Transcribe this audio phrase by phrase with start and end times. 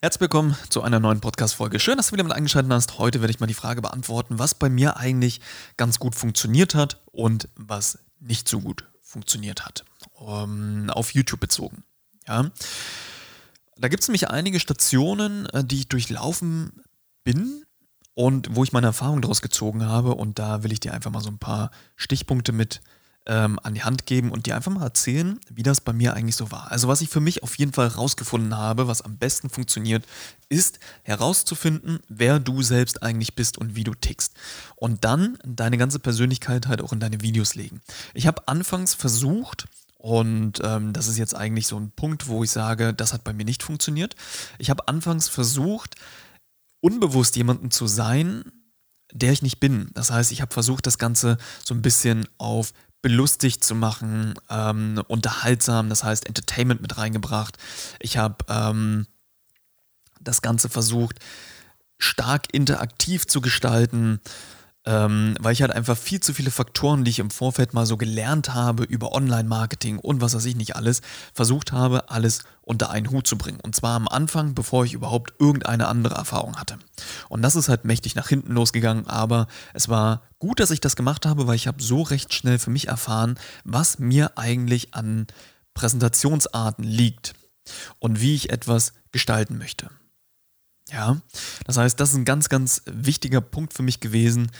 [0.00, 1.80] Herzlich willkommen zu einer neuen Podcast-Folge.
[1.80, 2.98] Schön, dass du wieder mit eingeschaltet hast.
[2.98, 5.40] Heute werde ich mal die Frage beantworten, was bei mir eigentlich
[5.76, 9.84] ganz gut funktioniert hat und was nicht so gut funktioniert hat.
[10.14, 11.82] Um, ähm, auf YouTube bezogen.
[12.28, 12.48] Ja.
[13.76, 16.80] Da gibt es nämlich einige Stationen, äh, die ich durchlaufen
[17.24, 17.64] bin
[18.14, 20.14] und wo ich meine Erfahrungen daraus gezogen habe.
[20.14, 22.82] Und da will ich dir einfach mal so ein paar Stichpunkte mit
[23.28, 26.36] ähm, an die Hand geben und dir einfach mal erzählen, wie das bei mir eigentlich
[26.36, 26.72] so war.
[26.72, 30.04] Also was ich für mich auf jeden Fall herausgefunden habe, was am besten funktioniert,
[30.48, 34.34] ist herauszufinden, wer du selbst eigentlich bist und wie du tickst.
[34.76, 37.82] Und dann deine ganze Persönlichkeit halt auch in deine Videos legen.
[38.14, 39.66] Ich habe anfangs versucht,
[39.98, 43.32] und ähm, das ist jetzt eigentlich so ein Punkt, wo ich sage, das hat bei
[43.32, 44.14] mir nicht funktioniert.
[44.58, 45.96] Ich habe anfangs versucht,
[46.80, 48.44] unbewusst jemanden zu sein,
[49.12, 49.90] der ich nicht bin.
[49.94, 55.02] Das heißt, ich habe versucht, das Ganze so ein bisschen auf belustigt zu machen, ähm,
[55.08, 57.56] unterhaltsam, das heißt Entertainment mit reingebracht.
[58.00, 59.06] Ich habe ähm,
[60.20, 61.18] das Ganze versucht,
[61.98, 64.20] stark interaktiv zu gestalten
[64.88, 67.98] ähm, weil ich halt einfach viel zu viele Faktoren, die ich im Vorfeld mal so
[67.98, 71.02] gelernt habe über Online-Marketing und was weiß ich nicht alles,
[71.34, 73.60] versucht habe, alles unter einen Hut zu bringen.
[73.60, 76.78] Und zwar am Anfang, bevor ich überhaupt irgendeine andere Erfahrung hatte.
[77.28, 80.96] Und das ist halt mächtig nach hinten losgegangen, aber es war gut, dass ich das
[80.96, 85.26] gemacht habe, weil ich habe so recht schnell für mich erfahren, was mir eigentlich an
[85.74, 87.34] Präsentationsarten liegt
[87.98, 89.90] und wie ich etwas gestalten möchte.
[90.90, 91.20] Ja,
[91.64, 94.50] das heißt, das ist ein ganz, ganz wichtiger Punkt für mich gewesen.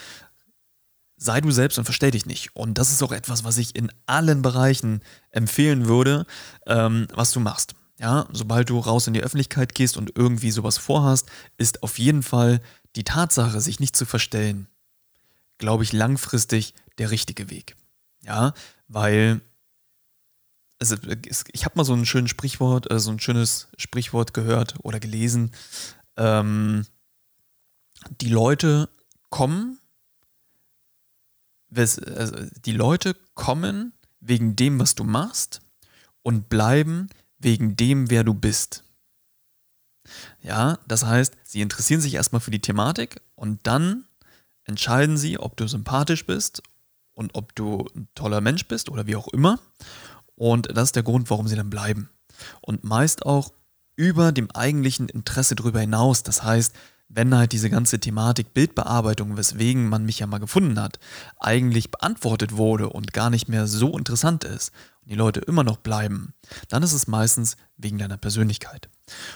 [1.17, 2.55] Sei du selbst und verstell dich nicht.
[2.55, 6.27] Und das ist auch etwas, was ich in allen Bereichen empfehlen würde,
[6.67, 7.75] ähm, was du machst.
[7.99, 12.23] Ja, sobald du raus in die Öffentlichkeit gehst und irgendwie sowas vorhast, ist auf jeden
[12.23, 12.61] Fall
[12.95, 14.69] die Tatsache, sich nicht zu verstellen,
[15.59, 17.75] glaube ich, langfristig der richtige Weg.
[18.23, 18.55] Ja,
[18.87, 19.41] weil
[20.81, 20.97] also
[21.53, 25.51] ich habe mal so ein schönes Sprichwort, äh, so ein schönes Sprichwort gehört oder gelesen
[26.19, 26.84] ähm,
[28.20, 28.91] die Leute
[29.30, 29.80] kommen,
[31.75, 35.60] also die Leute kommen wegen dem, was du machst
[36.22, 38.84] und bleiben wegen dem, wer du bist.
[40.43, 44.06] Ja, das heißt, sie interessieren sich erstmal für die Thematik und dann
[44.64, 46.62] entscheiden sie, ob du sympathisch bist
[47.14, 49.60] und ob du ein toller Mensch bist oder wie auch immer.
[50.34, 52.10] Und das ist der Grund, warum sie dann bleiben.
[52.60, 53.53] Und meist auch
[53.98, 56.22] über dem eigentlichen Interesse darüber hinaus.
[56.22, 56.72] Das heißt,
[57.09, 61.00] wenn halt diese ganze Thematik Bildbearbeitung, weswegen man mich ja mal gefunden hat,
[61.41, 64.72] eigentlich beantwortet wurde und gar nicht mehr so interessant ist
[65.03, 66.32] und die Leute immer noch bleiben,
[66.69, 68.88] dann ist es meistens wegen deiner Persönlichkeit.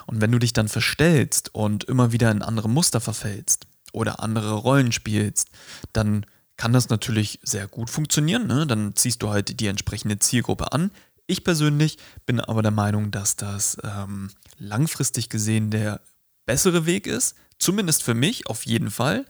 [0.07, 4.53] Und wenn du dich dann verstellst und immer wieder in andere Muster verfällst oder andere
[4.53, 5.49] Rollen spielst,
[5.93, 6.25] dann
[6.57, 8.47] kann das natürlich sehr gut funktionieren.
[8.47, 8.65] Ne?
[8.69, 10.93] Dann ziehst du halt die entsprechende Zielgruppe an,
[11.33, 16.01] ich persönlich bin aber der Meinung, dass das ähm, langfristig gesehen der
[16.47, 19.27] bessere Weg ist, zumindest für mich auf jeden Fall,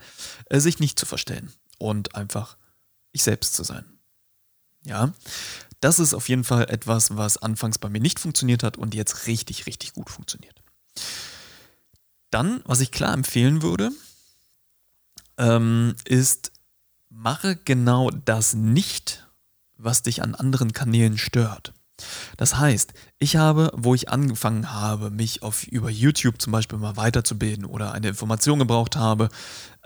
[0.47, 2.57] äh, sich nicht zu verstellen und einfach
[3.13, 3.85] ich selbst zu sein.
[4.85, 5.13] Ja,
[5.81, 9.27] das ist auf jeden Fall etwas, was anfangs bei mir nicht funktioniert hat und jetzt
[9.27, 10.63] richtig, richtig gut funktioniert.
[12.31, 13.91] Dann, was ich klar empfehlen würde,
[15.39, 16.53] ähm, ist,
[17.09, 19.27] mache genau das nicht,
[19.77, 21.75] was dich an anderen Kanälen stört.
[22.37, 26.97] Das heißt, ich habe, wo ich angefangen habe, mich auf, über YouTube zum Beispiel mal
[26.97, 29.29] weiterzubilden oder eine Information gebraucht habe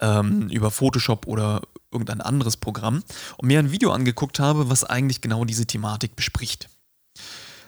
[0.01, 3.03] ähm, über Photoshop oder irgendein anderes Programm
[3.37, 6.69] und mir ein Video angeguckt habe, was eigentlich genau diese Thematik bespricht.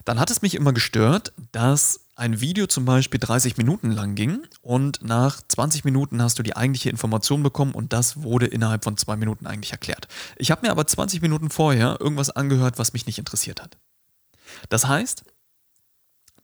[0.04, 4.40] Dann hat es mich immer gestört, dass ein Video zum Beispiel 30 Minuten lang ging
[4.62, 8.96] und nach 20 Minuten hast du die eigentliche Information bekommen und das wurde innerhalb von
[8.96, 10.08] zwei Minuten eigentlich erklärt.
[10.36, 13.76] Ich habe mir aber 20 Minuten vorher irgendwas angehört, was mich nicht interessiert hat.
[14.68, 15.24] Das heißt,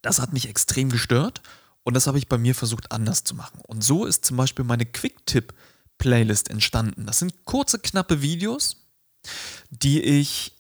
[0.03, 1.43] das hat mich extrem gestört
[1.83, 3.61] und das habe ich bei mir versucht anders zu machen.
[3.67, 7.07] Und so ist zum Beispiel meine Quick-Tip-Playlist entstanden.
[7.07, 8.87] Das sind kurze, knappe Videos,
[9.71, 10.53] die ich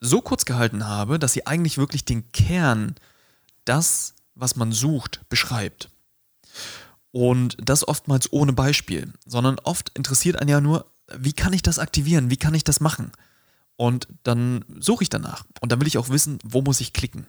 [0.00, 2.94] so kurz gehalten habe, dass sie eigentlich wirklich den Kern,
[3.64, 5.90] das, was man sucht, beschreibt.
[7.10, 11.78] Und das oftmals ohne Beispiel, sondern oft interessiert einen ja nur, wie kann ich das
[11.78, 13.12] aktivieren, wie kann ich das machen?
[13.76, 15.44] Und dann suche ich danach.
[15.60, 17.26] Und dann will ich auch wissen, wo muss ich klicken.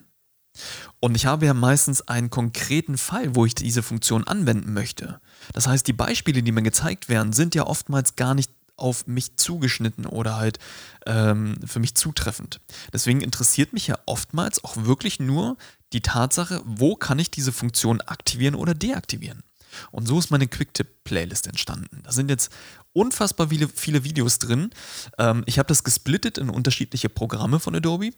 [1.00, 5.20] Und ich habe ja meistens einen konkreten Fall, wo ich diese Funktion anwenden möchte.
[5.54, 9.38] Das heißt, die Beispiele, die mir gezeigt werden, sind ja oftmals gar nicht auf mich
[9.38, 10.60] zugeschnitten oder halt
[11.06, 12.60] ähm, für mich zutreffend.
[12.92, 15.58] Deswegen interessiert mich ja oftmals auch wirklich nur
[15.94, 19.44] die Tatsache, wo kann ich diese Funktion aktivieren oder deaktivieren.
[19.92, 22.02] Und so ist meine Quicktip-Playlist entstanden.
[22.04, 22.52] Da sind jetzt
[22.94, 24.70] unfassbar viele, viele Videos drin.
[25.18, 28.12] Ähm, ich habe das gesplittet in unterschiedliche Programme von Adobe.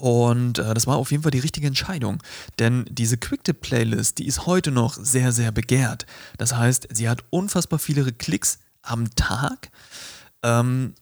[0.00, 2.22] Und äh, das war auf jeden Fall die richtige Entscheidung.
[2.58, 6.06] Denn diese Quicktip-Playlist, die ist heute noch sehr, sehr begehrt.
[6.38, 9.70] Das heißt, sie hat unfassbar viele Klicks am Tag.
[10.42, 10.94] Ähm,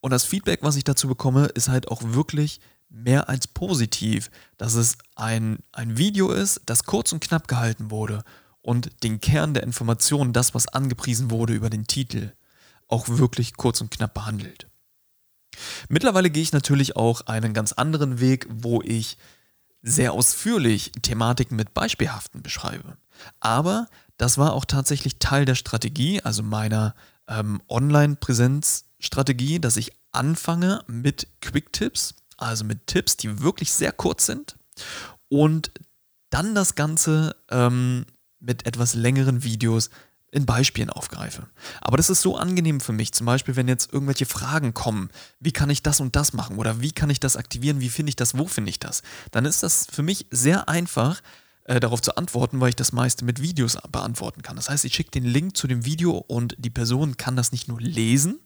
[0.00, 4.74] und das Feedback, was ich dazu bekomme, ist halt auch wirklich mehr als positiv, dass
[4.74, 8.22] es ein, ein Video ist, das kurz und knapp gehalten wurde
[8.66, 12.32] und den Kern der Informationen, das, was angepriesen wurde über den Titel,
[12.88, 14.66] auch wirklich kurz und knapp behandelt.
[15.88, 19.18] Mittlerweile gehe ich natürlich auch einen ganz anderen Weg, wo ich
[19.82, 22.96] sehr ausführlich Thematiken mit Beispielhaften beschreibe.
[23.38, 23.86] Aber
[24.16, 26.96] das war auch tatsächlich Teil der Strategie, also meiner
[27.28, 34.56] ähm, Online-Präsenzstrategie, dass ich anfange mit Quick-Tipps, also mit Tipps, die wirklich sehr kurz sind
[35.28, 35.70] und
[36.30, 38.06] dann das Ganze ähm,
[38.40, 39.90] mit etwas längeren Videos
[40.32, 41.46] in Beispielen aufgreife.
[41.80, 43.12] Aber das ist so angenehm für mich.
[43.12, 45.10] Zum Beispiel, wenn jetzt irgendwelche Fragen kommen,
[45.40, 48.10] wie kann ich das und das machen oder wie kann ich das aktivieren, wie finde
[48.10, 51.22] ich das, wo finde ich das, dann ist das für mich sehr einfach,
[51.64, 54.56] äh, darauf zu antworten, weil ich das meiste mit Videos beantworten kann.
[54.56, 57.66] Das heißt, ich schicke den Link zu dem Video und die Person kann das nicht
[57.66, 58.38] nur lesen,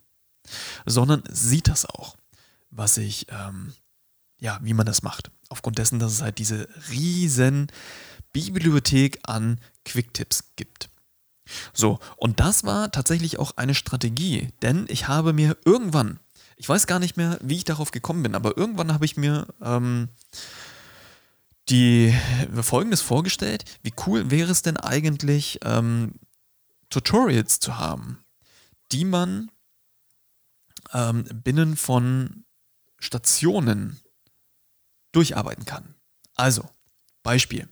[0.86, 2.16] sondern sieht das auch,
[2.70, 3.72] was ich, ähm,
[4.38, 5.30] ja, wie man das macht.
[5.48, 7.66] Aufgrund dessen, dass es halt diese riesen
[8.32, 10.90] Bibliothek an Quicktipps gibt.
[11.72, 16.20] So, und das war tatsächlich auch eine Strategie, denn ich habe mir irgendwann,
[16.56, 19.48] ich weiß gar nicht mehr, wie ich darauf gekommen bin, aber irgendwann habe ich mir
[19.60, 20.08] ähm,
[21.68, 22.14] die
[22.60, 26.14] Folgendes vorgestellt: Wie cool wäre es denn eigentlich, ähm,
[26.90, 28.18] Tutorials zu haben,
[28.92, 29.50] die man
[30.92, 32.44] ähm, binnen von
[32.98, 34.00] Stationen
[35.12, 35.94] durcharbeiten kann.
[36.34, 36.68] Also,
[37.22, 37.68] Beispiel.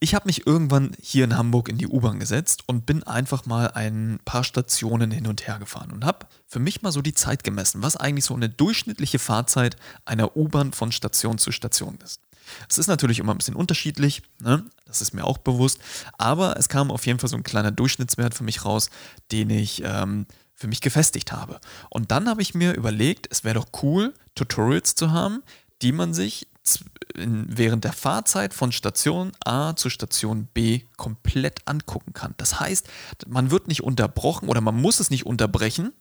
[0.00, 3.68] Ich habe mich irgendwann hier in Hamburg in die U-Bahn gesetzt und bin einfach mal
[3.72, 7.44] ein paar Stationen hin und her gefahren und habe für mich mal so die Zeit
[7.44, 12.20] gemessen, was eigentlich so eine durchschnittliche Fahrzeit einer U-Bahn von Station zu Station ist.
[12.68, 14.64] Es ist natürlich immer ein bisschen unterschiedlich, ne?
[14.86, 15.80] das ist mir auch bewusst,
[16.16, 18.90] aber es kam auf jeden Fall so ein kleiner Durchschnittswert für mich raus,
[19.32, 21.60] den ich ähm, für mich gefestigt habe.
[21.90, 25.42] Und dann habe ich mir überlegt, es wäre doch cool, Tutorials zu haben,
[25.82, 26.48] die man sich
[27.14, 32.34] während der Fahrzeit von Station A zu Station B komplett angucken kann.
[32.36, 32.88] Das heißt,
[33.26, 35.92] man wird nicht unterbrochen oder man muss es nicht unterbrechen,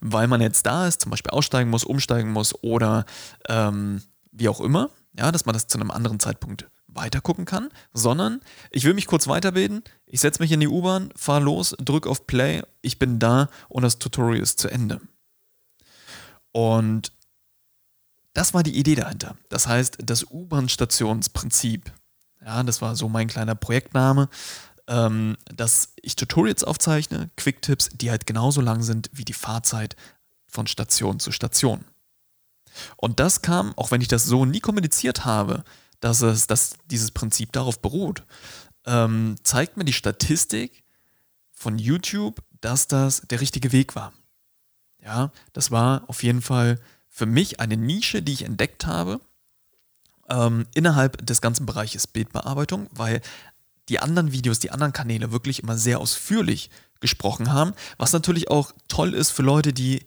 [0.00, 3.04] weil man jetzt da ist, zum Beispiel aussteigen muss, umsteigen muss oder
[3.48, 8.40] ähm, wie auch immer, ja, dass man das zu einem anderen Zeitpunkt weitergucken kann, sondern
[8.70, 12.26] ich will mich kurz weiterbilden, ich setze mich in die U-Bahn, fahre los, drücke auf
[12.26, 15.00] Play, ich bin da und das Tutorial ist zu Ende.
[16.52, 17.12] Und
[18.32, 19.36] das war die Idee dahinter.
[19.48, 21.92] Das heißt, das U-Bahn-Stationsprinzip.
[22.44, 24.28] Ja, das war so mein kleiner Projektname,
[24.88, 29.96] ähm, dass ich Tutorials aufzeichne, Quick-Tipps, die halt genauso lang sind wie die Fahrzeit
[30.46, 31.84] von Station zu Station.
[32.96, 35.62] Und das kam, auch wenn ich das so nie kommuniziert habe,
[36.00, 38.24] dass, es, dass dieses Prinzip darauf beruht,
[38.86, 40.82] ähm, zeigt mir die Statistik
[41.52, 44.12] von YouTube, dass das der richtige Weg war.
[45.00, 46.80] Ja, das war auf jeden Fall
[47.12, 49.20] für mich eine Nische, die ich entdeckt habe
[50.30, 53.20] ähm, innerhalb des ganzen Bereiches Bildbearbeitung, weil
[53.90, 56.70] die anderen Videos, die anderen Kanäle wirklich immer sehr ausführlich
[57.00, 60.06] gesprochen haben, was natürlich auch toll ist für Leute, die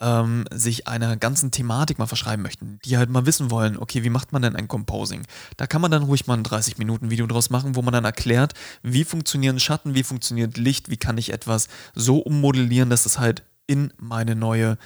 [0.00, 4.10] ähm, sich einer ganzen Thematik mal verschreiben möchten, die halt mal wissen wollen, okay, wie
[4.10, 5.26] macht man denn ein Composing?
[5.56, 8.04] Da kann man dann ruhig mal ein 30 Minuten Video draus machen, wo man dann
[8.04, 13.18] erklärt, wie funktionieren Schatten, wie funktioniert Licht, wie kann ich etwas so ummodellieren, dass es
[13.18, 14.78] halt in meine neue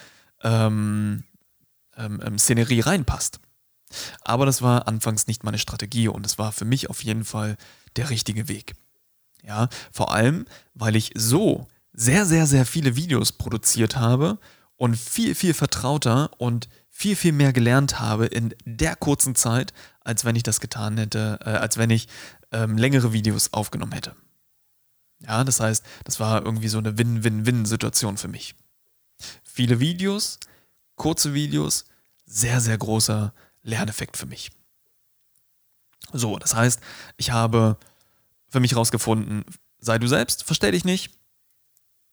[0.42, 1.24] ähm,
[1.98, 3.40] ähm, ähm, Szenerie reinpasst.
[4.22, 7.56] Aber das war anfangs nicht meine Strategie und es war für mich auf jeden Fall
[7.96, 8.74] der richtige Weg.
[9.42, 14.38] Ja, vor allem, weil ich so sehr, sehr, sehr viele Videos produziert habe
[14.76, 20.24] und viel, viel vertrauter und viel, viel mehr gelernt habe in der kurzen Zeit, als
[20.24, 22.08] wenn ich das getan hätte, äh, als wenn ich
[22.52, 24.14] ähm, längere Videos aufgenommen hätte.
[25.20, 28.54] Ja, das heißt, das war irgendwie so eine Win-Win-Win-Situation für mich.
[29.44, 30.38] Viele Videos,
[30.98, 31.86] kurze Videos,
[32.26, 34.50] sehr, sehr großer Lerneffekt für mich.
[36.12, 36.80] So, das heißt,
[37.16, 37.78] ich habe
[38.48, 39.44] für mich herausgefunden,
[39.78, 41.10] sei du selbst, verstell dich nicht,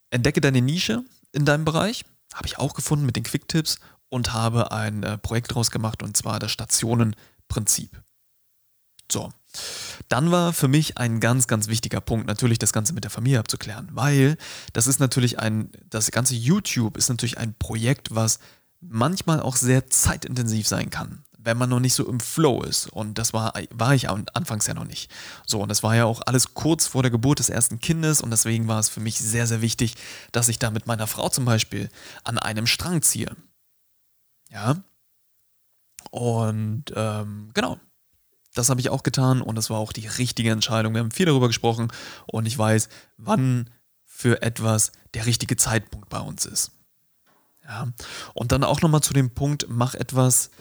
[0.10, 4.72] entdecke deine Nische in deinem Bereich, habe ich auch gefunden mit den Quick-Tipps und habe
[4.72, 8.01] ein äh, Projekt daraus gemacht und zwar das Stationenprinzip.
[9.12, 9.32] So,
[10.10, 13.39] dann war für mich ein ganz, ganz wichtiger Punkt natürlich das Ganze mit der Familie
[13.39, 14.38] abzuklären, weil
[14.74, 18.39] das ist natürlich ein, das ganze YouTube ist natürlich ein Projekt, was
[18.89, 22.88] manchmal auch sehr zeitintensiv sein kann, wenn man noch nicht so im Flow ist.
[22.88, 25.12] Und das war, war ich anfangs ja noch nicht.
[25.46, 28.32] So, und das war ja auch alles kurz vor der Geburt des ersten Kindes und
[28.32, 29.96] deswegen war es für mich sehr, sehr wichtig,
[30.32, 31.89] dass ich da mit meiner Frau zum Beispiel
[32.24, 33.36] an einem Strang ziehe.
[34.50, 34.77] Ja.
[36.12, 37.80] Und ähm, genau,
[38.54, 40.94] das habe ich auch getan und das war auch die richtige Entscheidung.
[40.94, 41.92] Wir haben viel darüber gesprochen
[42.25, 43.70] und ich weiß, wann
[44.06, 46.72] für etwas der richtige Zeitpunkt bei uns ist.
[47.68, 47.88] Ja.
[48.34, 50.52] Und dann auch nochmal zu dem Punkt, mach etwas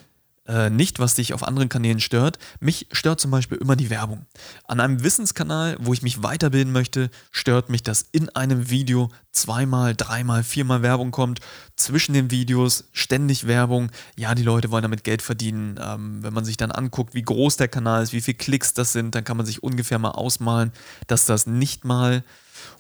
[0.47, 2.39] äh, nicht, was dich auf anderen Kanälen stört.
[2.61, 4.27] Mich stört zum Beispiel immer die Werbung.
[4.67, 9.95] An einem Wissenskanal, wo ich mich weiterbilden möchte, stört mich, dass in einem Video zweimal,
[9.95, 11.41] dreimal, viermal Werbung kommt.
[11.77, 13.91] Zwischen den Videos ständig Werbung.
[14.17, 15.81] Ja, die Leute wollen damit Geld verdienen.
[15.83, 18.93] Ähm, wenn man sich dann anguckt, wie groß der Kanal ist, wie viele Klicks das
[18.93, 20.73] sind, dann kann man sich ungefähr mal ausmalen,
[21.07, 22.23] dass das nicht mal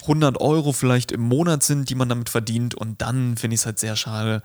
[0.03, 2.75] 100 Euro vielleicht im Monat sind, die man damit verdient.
[2.75, 4.43] Und dann finde ich es halt sehr schade,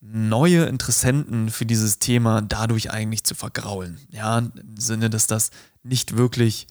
[0.00, 3.98] neue Interessenten für dieses Thema dadurch eigentlich zu vergraulen.
[4.10, 5.50] Ja, im Sinne, dass das
[5.82, 6.66] nicht wirklich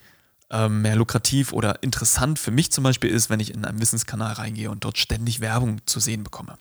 [0.49, 4.33] ähm, mehr lukrativ oder interessant für mich zum Beispiel ist, wenn ich in einen Wissenskanal
[4.33, 6.57] reingehe und dort ständig Werbung zu sehen bekomme.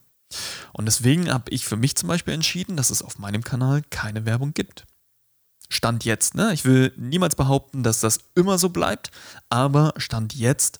[0.72, 4.26] Und deswegen habe ich für mich zum Beispiel entschieden, dass es auf meinem Kanal keine
[4.26, 4.84] Werbung gibt.
[5.70, 6.52] Stand jetzt, ne?
[6.52, 9.10] Ich will niemals behaupten, dass das immer so bleibt,
[9.48, 10.78] aber Stand jetzt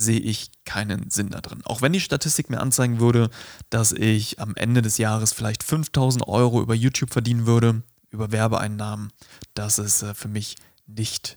[0.00, 1.60] sehe ich keinen Sinn da drin.
[1.64, 3.30] Auch wenn die Statistik mir anzeigen würde,
[3.68, 9.12] dass ich am Ende des Jahres vielleicht 5000 Euro über YouTube verdienen würde, über Werbeeinnahmen,
[9.54, 11.36] das ist äh, für mich nicht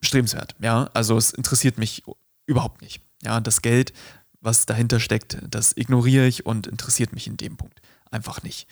[0.00, 0.54] strebenswert.
[0.60, 2.02] Ja, also es interessiert mich
[2.46, 3.00] überhaupt nicht.
[3.22, 3.92] Ja, das Geld,
[4.40, 8.68] was dahinter steckt, das ignoriere ich und interessiert mich in dem Punkt einfach nicht.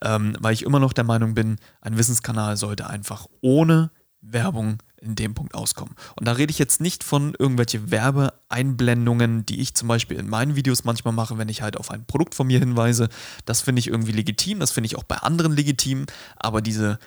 [0.00, 3.90] Ähm, weil ich immer noch der Meinung bin, ein Wissenskanal sollte einfach ohne
[4.32, 5.94] Werbung in dem Punkt auskommen.
[6.16, 10.56] Und da rede ich jetzt nicht von irgendwelche Werbeeinblendungen, die ich zum Beispiel in meinen
[10.56, 13.08] Videos manchmal mache, wenn ich halt auf ein Produkt von mir hinweise.
[13.44, 16.06] Das finde ich irgendwie legitim, das finde ich auch bei anderen legitim,
[16.36, 16.98] aber diese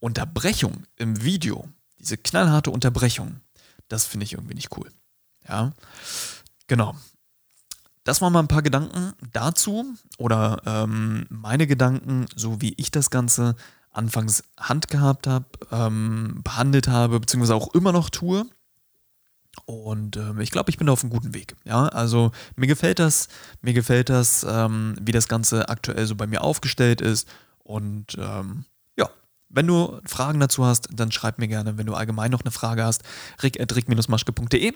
[0.00, 1.68] Unterbrechung im Video,
[1.98, 3.40] diese knallharte Unterbrechung,
[3.88, 4.90] das finde ich irgendwie nicht cool.
[5.48, 5.72] Ja,
[6.66, 6.96] genau.
[8.04, 9.84] Das waren mal ein paar Gedanken dazu
[10.16, 13.56] oder ähm, meine Gedanken, so wie ich das Ganze
[13.96, 18.46] anfangs Hand gehabt habe, ähm, behandelt habe, beziehungsweise auch immer noch tue.
[19.64, 21.56] Und ähm, ich glaube, ich bin auf einem guten Weg.
[21.64, 23.28] Ja, also mir gefällt das,
[23.62, 27.26] mir gefällt das, ähm, wie das Ganze aktuell so bei mir aufgestellt ist.
[27.64, 28.64] Und ähm,
[28.96, 29.08] ja,
[29.48, 31.78] wenn du Fragen dazu hast, dann schreib mir gerne.
[31.78, 33.02] Wenn du allgemein noch eine Frage hast,
[33.42, 34.74] rick.rick-maschke.de.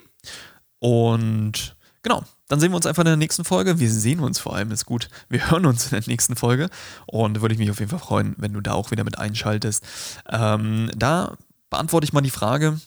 [0.78, 3.78] Und Genau, dann sehen wir uns einfach in der nächsten Folge.
[3.78, 5.10] Wir sehen uns vor allem, ist gut.
[5.28, 6.70] Wir hören uns in der nächsten Folge
[7.06, 9.84] und würde ich mich auf jeden Fall freuen, wenn du da auch wieder mit einschaltest.
[10.28, 11.36] Ähm, da
[11.68, 12.80] beantworte ich mal die Frage,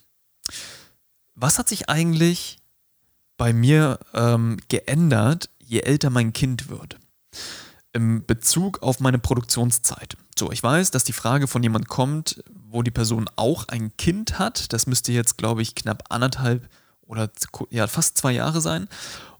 [1.36, 2.58] was hat sich eigentlich
[3.38, 6.98] bei mir ähm, geändert, je älter mein Kind wird?
[7.93, 10.17] Im Bezug auf meine Produktionszeit.
[10.38, 14.39] So, ich weiß, dass die Frage von jemand kommt, wo die Person auch ein Kind
[14.39, 14.74] hat.
[14.74, 16.67] Das müsste jetzt, glaube ich, knapp anderthalb
[17.08, 17.30] oder
[17.70, 18.88] ja, fast zwei Jahre sein.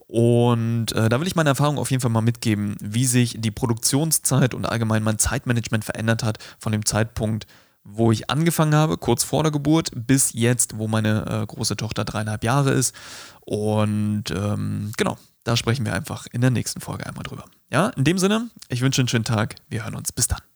[0.08, 3.52] Und äh, da will ich meine Erfahrung auf jeden Fall mal mitgeben, wie sich die
[3.52, 7.48] Produktionszeit und allgemein mein Zeitmanagement verändert hat von dem Zeitpunkt,
[7.84, 12.06] wo ich angefangen habe, kurz vor der Geburt, bis jetzt, wo meine äh, große Tochter
[12.06, 12.96] dreieinhalb Jahre ist.
[13.42, 17.46] Und ähm, genau, da sprechen wir einfach in der nächsten Folge einmal drüber.
[17.72, 19.56] Ja, in dem Sinne, ich wünsche einen schönen Tag.
[19.70, 20.12] Wir hören uns.
[20.12, 20.53] Bis dann.